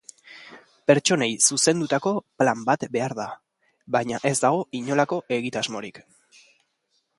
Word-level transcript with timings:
Pertsonei 0.91 1.27
zuzendutako 1.49 2.13
plan 2.41 2.63
bat 2.71 2.87
behar 2.97 3.15
da, 3.21 3.29
baina 3.99 4.23
ez 4.33 4.35
dago 4.47 4.65
inolako 4.83 5.23
egitasmorik. 5.41 6.05